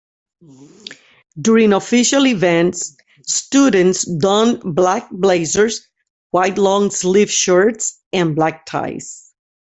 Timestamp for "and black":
8.11-8.65